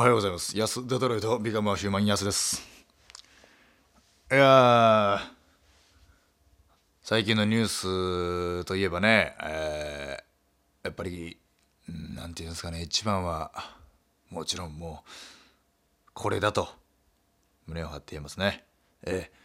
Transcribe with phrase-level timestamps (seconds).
[0.00, 0.56] おはようございます。
[0.56, 2.62] 安デトロイトビカムアヒューマン安です。
[4.30, 5.20] いや、
[7.02, 11.36] 最近のニュースといえばね、えーやっぱり、
[12.14, 13.50] なんていうんですかね、一番は、
[14.30, 15.10] もちろんもう、
[16.14, 16.68] これだと、
[17.66, 18.62] 胸を張って言えますね。
[19.02, 19.38] えー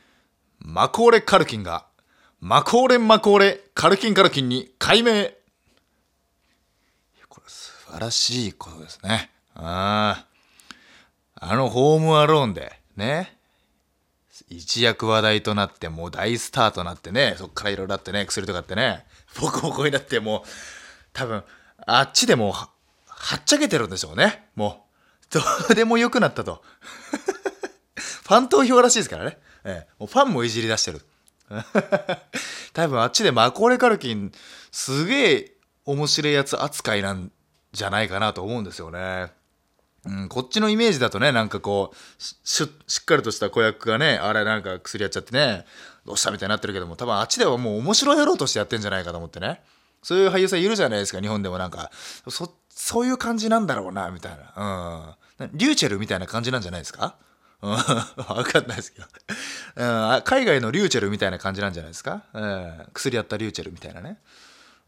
[0.59, 1.87] マコーレ・カルキンが、
[2.39, 5.35] マコーレ・マコーレ・カルキン・カルキンに改名
[7.27, 9.31] これ素晴らしいことですね。
[9.55, 10.32] ああ。
[11.51, 13.37] あのホームアローンで、ね。
[14.49, 19.05] 一躍話題となって、もう大スターとなってね、そっからいろいろあってね、薬とかってね、
[19.39, 20.41] ボコボコになって、もう、
[21.11, 21.43] 多分、
[21.85, 22.69] あっちでもうは、
[23.07, 24.47] はっちゃけてるんでしょうね。
[24.55, 24.85] も
[25.31, 25.39] う、ど
[25.71, 26.63] うでもよくなったと。
[27.95, 29.37] ファン投票らしいですからね。
[29.63, 31.05] ええ、もうファンもいじり出してる。
[32.73, 34.31] 多分あっちでマコーレカルキン
[34.71, 35.53] すげえ
[35.85, 37.31] 面白いやつ扱いなん
[37.71, 39.31] じゃないかなと思うんですよね。
[40.05, 45.65] うん、こっちのイメージだとね、なんかこう、しっかりとした子役がね、あれなんか薬やっちゃってね、
[46.05, 49.61] どうしたみたいになってるけども、多分あっちではもう面白いやろうとしてやってんじゃないかと思ってね。
[50.01, 51.89] そういう俳優さんいるじゃないですか、日本でもなんか、
[52.27, 55.17] そ、そういう感じなんだろうな、みたいな。
[55.39, 55.49] うん。
[55.53, 57.15] リューチェルみたいな感じなんじゃないですか？
[57.61, 57.77] うん、 わ
[58.43, 59.07] かんないですけど、
[59.77, 60.21] うん。
[60.23, 64.19] 海外のリューチェルみたいな感じなんじゃないですか、うん、薬やったリューチェルみたいなね。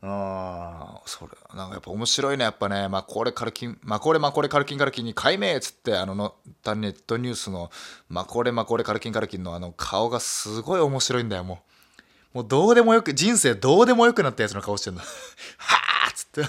[0.07, 6.35] あ、それ、なんかやっぱ面白いね、やっぱね、まあこれカルキン、まあこれまあこれカルキンカルキンに改名っつって、あのの、
[6.75, 7.71] ネットニュースの、
[8.09, 11.63] まあこれまあこれカルキンカルキンのあの顔がすごい面白いんだよ、も
[12.33, 12.37] う。
[12.37, 14.99] もうどうでもよく、人生どうでもよくなったやつの顔してんの。
[15.57, 16.43] はあっつって。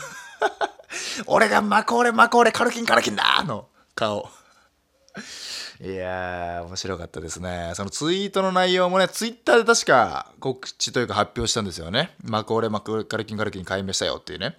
[1.27, 4.29] 俺がマコーレマコーレカルキンカルキンだの顔。
[5.81, 7.73] いやー、面白かったですね。
[7.75, 12.15] そのツイートの内容もね、ツイッターで確か告知というか発表したんですよね。
[12.25, 14.57] マコーレマコカルキンカルキン解明したよっていうね。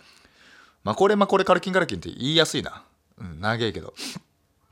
[0.84, 2.84] マコーレマコーレカルキンカルキンって言いやすいな。
[3.20, 3.94] うん、長いけど。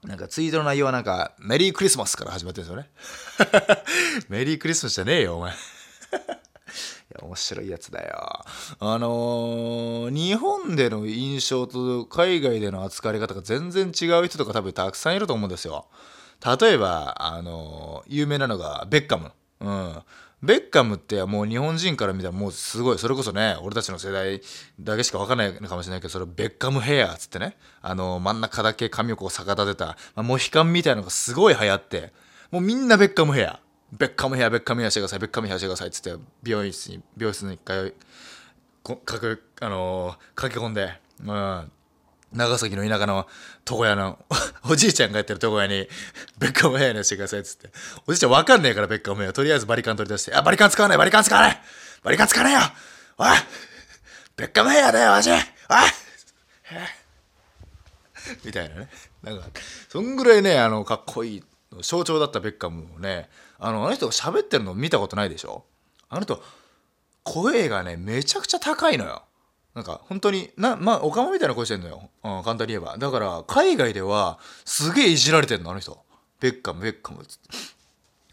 [0.04, 3.84] なんかツイートの内容はなんか、メリークリスマスから始まってるんですよね。
[4.30, 5.52] メリークリスマスじゃねえよ、お前。
[5.56, 5.56] い
[7.12, 8.46] や面白いやつだよ。
[8.80, 15.88] あのー日本での印象と海外での扱われ方が全然違う人とか多分たくさんいると思うんですよ。
[16.60, 19.32] 例えば、あの有名なのがベッカム。
[19.60, 20.04] うん。
[20.44, 24.42] ベッカムってもう日本人から見たらもうすごい、それこそね、俺たちの世代
[24.80, 32.14] だけしか分かんないのかもしれないけど、それベッカムヘアっつってね、あの真ん中だけ髪をこう逆立てた、まあ、モヒカンみたいなのがすごい流行って、
[32.52, 33.60] もうみんなベッカムヘア。
[33.92, 37.94] ベッカムヘア、ベッカムヘアしてください、ベッカムヘアしてくださいっつって、美容室に、美容室に一回、
[38.84, 41.72] かく、あのー駆け込んで、うん。
[42.36, 43.28] 長崎の田舎の
[43.70, 44.20] 床屋の
[44.70, 45.88] おじいちゃんがやってる床屋に
[46.38, 47.70] ベッカムヘアにしてくださいっつって。
[48.08, 49.34] おじいちゃんわかんねえからベッカムヘア。
[49.34, 51.62] とりあえずバリカン取り出してあバリカン使わないバリカン使わない
[52.04, 52.60] バリカン使わないよ
[53.18, 53.30] おい
[54.36, 55.34] ベッカムヘアだよおじい。
[55.34, 55.42] おい
[58.44, 58.90] みたいなね。
[59.22, 59.46] なんか
[59.90, 61.44] そんぐらいねあのかっこいい
[61.82, 63.30] 象徴だったベッカムをね
[63.60, 65.66] あのあの人が喋ってるの見たことないでしょ？
[66.10, 66.44] あの人
[67.24, 69.24] 声がねめちゃくちゃ高いのよ。
[69.76, 72.98] なんか本当になまあオカマみたいな声してんのよ、うん、簡単に言えば。
[72.98, 76.00] だから海外ではすげえいじられてんのあの人。
[76.40, 77.26] ベッカムベッカム。
[77.26, 77.50] つって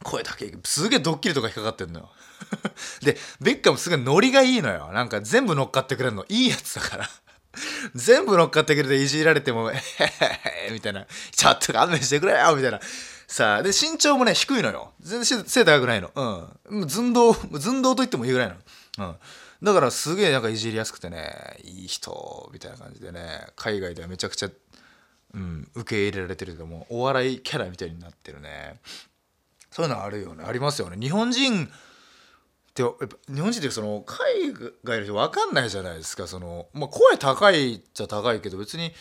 [0.04, 2.10] 声だけすげえドッキリとか引っかかってんのよ。
[3.02, 4.92] でベッカムすげえノリがいいのよ。
[4.92, 6.24] なんか全部乗っかってくれるの。
[6.28, 7.10] いいやつだから。
[7.94, 12.80] 全部乗っかってくれていじられても「えへへへ」みたいな「ちょっと勘弁してくれよ」みたいな。
[13.32, 14.92] さあで身長もね低いのよ。
[15.00, 16.10] 全然背高くないの。
[16.68, 16.88] うん。
[16.90, 18.56] 寸胴寸胴と言ってもいいぐらいの。
[18.98, 19.16] うん。
[19.62, 24.50] だからすげえなんかいじりやすくてねいい人みたいな感じでね海外ではめちゃくちゃ、
[25.32, 28.80] うん、受け入れられてるけどもお笑いキャラみたいになってるね。
[29.70, 30.44] そういうのあるよね。
[30.46, 30.98] ありますよね。
[31.00, 31.68] 日本人っ
[32.74, 34.52] てやっぱ日本人ってその海
[34.84, 36.26] 外の人分かんないじゃないですか。
[36.26, 38.92] その、まあ、声高いっちゃ高いけど別に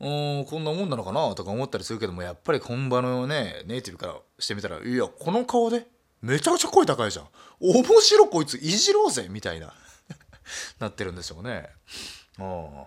[0.00, 1.34] うんこんなもんなのかな？
[1.34, 5.86] とか思ったりするけどもやっぱり本場のねネイティブからしてみたらいやこの顔で
[6.22, 7.26] めちゃくちゃ声高いじゃん。
[7.60, 9.74] 面白こいついじろうぜみたいな。
[10.80, 11.68] なってるんでしょうね。
[12.38, 12.84] うん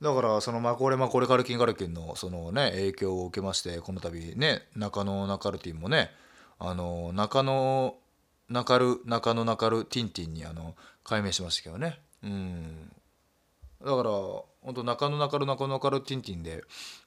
[0.00, 6.10] だからそのマコレマコレカルキンガルキンのそのね影響を受けましてこの度ね中野ナカルティンもね
[6.58, 7.94] あの中野
[8.48, 12.00] ナカル中野ナカルティンティンにあの改名しましたけどね。
[12.22, 12.92] うん。
[13.82, 14.10] だから
[14.62, 16.62] 本当中野中野中野ナカルティンティンで、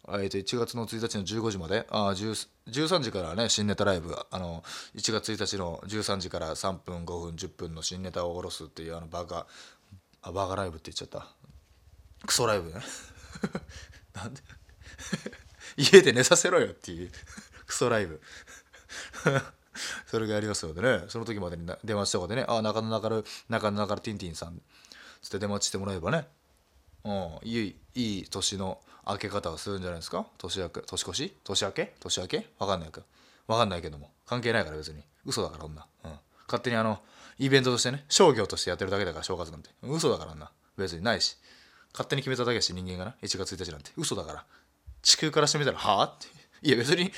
[0.07, 4.63] えー、と1月の1日の15時まであ13時からね新ネタライブあの
[4.95, 9.45] 1月1日の13時から3分5分10分の新ネタを下ろすっていうあのバカ
[10.23, 11.27] あバカライブって言っちゃった。
[12.25, 12.75] クソライブね。
[14.15, 14.41] なんで？
[15.77, 17.11] 家で寝させろよっていう
[17.67, 18.21] クソライブ。
[20.07, 21.05] それがありますのでね。
[21.09, 24.61] その時までにな出待ちとでねああ中野中野中野中野ティンティンさん
[25.21, 26.27] つって出待ちしてもらえばね
[27.05, 27.39] うん。
[27.43, 30.25] いいいい年の明け方をするんじゃないですか？
[30.37, 30.81] 年明け？
[30.81, 31.33] 年越し？
[31.43, 31.93] 年明け？
[31.99, 32.47] 年明け？
[32.59, 33.05] わかんないけど。
[33.47, 34.11] わかんないけども。
[34.25, 35.03] 関係ないから別に。
[35.25, 36.11] 嘘だから女、うん、
[36.47, 36.99] 勝手にあの
[37.39, 39.69] イベントとしてね商業としてやってるだけだから正月なんて。
[39.81, 40.51] 嘘だから女。
[40.77, 41.37] 別にないし。
[41.93, 43.15] 勝手に決めただけだし人間がな。
[43.21, 43.91] 1月1日なんて。
[43.97, 44.45] 嘘だから。
[45.01, 46.05] 地球からしてみたらはあ？
[46.05, 46.27] って。
[46.67, 47.11] いや別に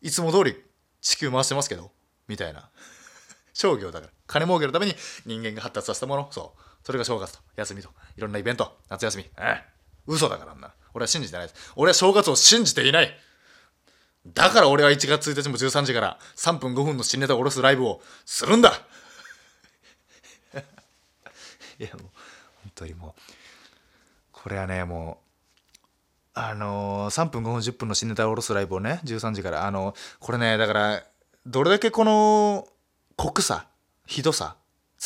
[0.00, 0.56] いつも通り
[1.00, 1.90] 地球回してますけど。
[2.28, 2.70] みたいな。
[3.52, 4.12] 商業だから。
[4.26, 4.94] 金儲けるために
[5.26, 6.28] 人間が発達させたもの。
[6.30, 6.60] そう。
[6.84, 7.38] それが正月と。
[7.56, 7.90] 休みと。
[8.16, 8.78] いろんなイベント。
[8.88, 9.24] 夏休み。
[9.38, 9.78] ええ。
[10.06, 11.72] 嘘だからな俺は信じてないです。
[11.76, 13.14] 俺は正月を信じていない。
[14.26, 18.72] だから俺は1月1日も13時から3分5分の新ネタを下ろすライブをするんだ。
[21.78, 22.02] いやもう
[22.62, 23.20] 本当にもう
[24.32, 25.28] これはねもう
[26.34, 31.04] あのー、3分5分10分の新ネタを下ろすライブをね13時からあのこれねだから
[31.46, 32.68] どれだけこの
[33.16, 33.66] 濃さ
[34.06, 34.57] ひどさ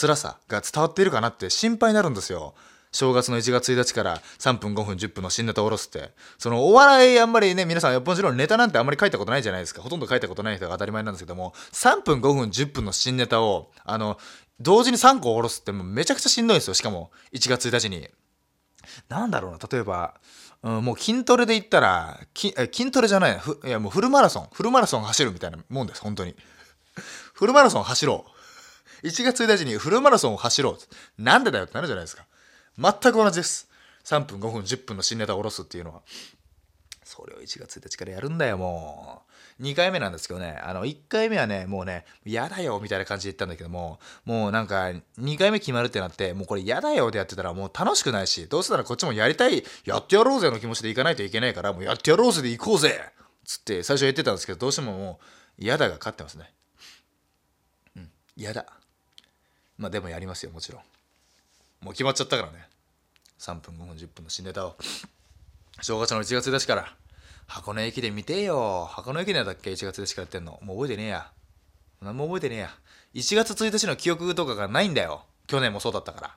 [0.02, 2.54] 辛さが伝わっているかなって心配になるんですよ。
[2.90, 6.10] 正月の1月1日から3分5分10分の新ネタを下ろすって。
[6.38, 9.81] そのお笑いあんまりね皆さんもちろんネタなんてあんまり書いたことないじゃないですか。
[9.81, 14.19] ほとんど書いたことない人が当たり前なんですけども3分5分10分の新ネタをあの
[14.60, 16.75] 同時に3個下ろすってもうめちゃくちゃしんどいんですよ。
[16.75, 18.08] しかも1月1日に。
[19.08, 20.14] なんだろうな例えば
[20.62, 24.49] うん、もう筋トレで言ったらき筋トレじゃないいやもうフルマラソン。
[24.52, 26.37] フルマラソン走るみたいなもんです本当に。
[27.32, 28.31] フルマラソン走ろう。
[29.02, 31.22] 1月1日にフルマラソンを走ろう。
[31.22, 32.25] なんでだよってなるじゃないですか。
[32.78, 33.69] 全く同じです。
[34.04, 36.02] 3分5分10分の新ネタを下ろすっていうのは。
[37.04, 39.32] それを1月1日からやるんだよもう。
[39.62, 40.58] 2回目なんですけどね。
[40.62, 52.99] あの1回目はねもうね嫌だよみたいな感じで言ったんだけどももうなんか2回目決まるってなってもうこれ嫌だよでやってたらもう楽しくないしどうせならこっちもやりたいやってやろうぜの気持ちでいかないといけないからもうやってやろうぜで行こうぜ
[53.44, 56.50] つって最初言ってたんですけどどうしてももう嫌だが勝ってますね。
[57.96, 58.81] うん嫌だ。
[59.79, 60.83] まあでもやりますよもちろん。
[61.85, 62.69] もう決まっちゃったからね。
[63.39, 64.77] 3分5分10分の新ネタを。
[65.81, 66.95] 正月の1月1日から。
[67.47, 68.87] 箱根駅伝見てよ。
[68.91, 70.59] 箱根駅伝だっけ？1月1日からやってんの。
[70.63, 71.31] もう覚えてねえや。
[72.01, 72.71] 何も覚えてねえや。
[73.15, 75.25] 1月1日の記憶とかがないんだよ。
[75.47, 76.37] 去年もそうだったから。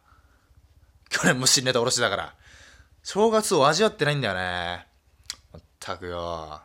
[1.10, 2.34] 去年も新ネタ下ろしてたから。
[3.04, 4.88] 正月を味わってないんだよね。
[5.54, 6.62] まったくよ。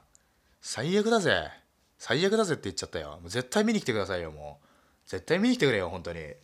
[0.63, 1.51] 最悪だぜ。
[1.99, 3.19] 最悪だぜって言っちゃったよ。
[3.21, 4.67] もう絶対見に来てくださいよもう。
[5.11, 6.21] 絶対見に来てくれよ本当に。
[6.21, 6.37] 1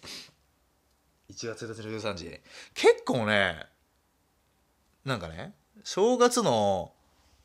[1.31, 2.41] 月1日の13時。
[2.75, 3.65] 結構ね
[5.05, 5.55] なんかね
[5.85, 6.93] 正月の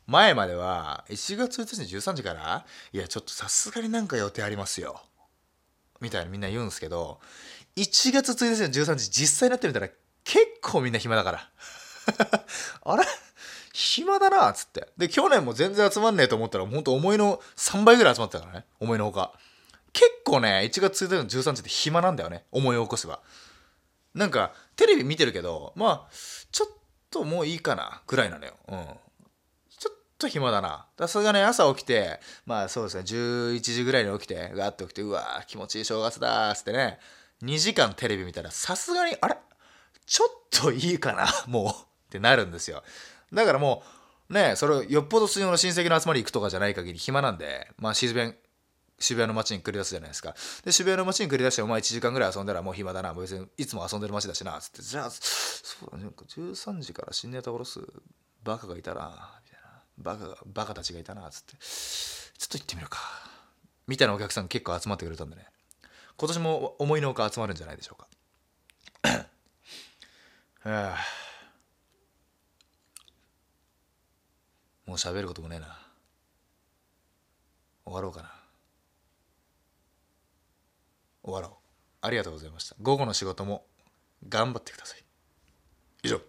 [0.08, 5.00] 前までは1月1日の13時からいやちょっとさすがになんか予定ありますよ。
[6.00, 7.20] みたいなみんな言うんですけど
[7.76, 9.88] 1月1日の13時実際になってみたら
[10.24, 11.50] 結構みんな暇だから。
[12.84, 13.04] あれ？
[13.72, 14.88] 暇だなっつって。
[14.98, 19.38] で去年も全然集まんねえと思ったらほんと思いの3倍ぐらい集まってたからね思いのほか。
[19.92, 22.44] 結構ね1月1日の13時って暇なんだよね。
[22.50, 23.20] 思い起こせば。
[24.14, 26.12] なんかテレビ見てるけどまあ
[26.50, 26.68] ちょっ
[27.10, 28.54] ともういいかなぐらいなのよ。
[28.68, 28.86] うん。
[29.78, 30.86] ちょっと暇だな。
[30.98, 36.98] さすがね朝起きてまあそうですね11時ぐらいに起きてガーッと起きてうわ気持ちいい正月だーつってね。
[37.42, 39.36] 2時間テレビ見たらさすがにあれ？
[40.06, 41.66] ちょっといいかな もう。
[41.68, 41.74] っ
[42.12, 42.82] てなるんですよ。
[43.32, 43.82] だからも
[44.28, 48.36] うねそれよっぽどの親戚の集まり行くとかじゃない限り暇なんでまあ自然
[49.02, 50.34] 渋谷の街に繰り出すじゃないですか。
[50.64, 53.12] で、渋谷の街に繰り出して、お前1時間ぐらい遊んだらもう暇だな。
[53.12, 54.58] 別にいつも遊んでる街だしな。
[54.60, 57.80] つって、じゃあ、そうだね、13時から新ネタ下ろす
[58.42, 59.40] バカがいたな。
[59.44, 59.82] みたいな。
[59.98, 61.28] バカが、バカたちがいたな。
[61.30, 63.00] つって、ちょっと行ってみるか。
[63.86, 65.46] みたいなお客さん結構集まってくれたんでね。
[66.16, 68.08] 今年も思いのほか集まるんじゃないでしょうか。
[70.60, 70.98] は あ、
[74.86, 75.78] もう喋ることもねえな。
[77.84, 78.41] 終わろうかな。
[81.22, 81.58] 終わろう。
[82.00, 82.76] ありがとうございました。
[82.80, 83.64] 午後の仕事も
[84.28, 85.04] 頑張ってください。
[86.02, 86.20] 以上。